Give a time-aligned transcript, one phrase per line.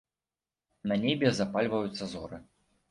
[0.93, 2.45] На небе запальваюцца зоры.